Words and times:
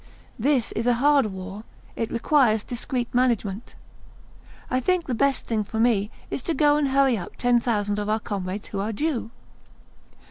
This 0.49 0.71
is 0.71 0.87
a 0.87 0.95
hard 0.95 1.27
war; 1.27 1.63
it 1.95 2.09
requires 2.11 2.63
discreet 2.63 3.13
management. 3.13 3.75
I 4.67 4.79
think 4.79 5.05
the 5.05 5.13
best 5.13 5.45
thing 5.45 5.63
for 5.63 5.77
me 5.79 6.09
is 6.31 6.41
to 6.41 6.55
go 6.55 6.75
and 6.75 6.87
hurry 6.87 7.19
up 7.19 7.35
ten 7.35 7.59
thousand 7.59 7.99
of 7.99 8.09
our 8.09 8.19
comrades 8.19 8.69
who 8.69 8.79
are 8.79 8.91
due." 8.91 9.29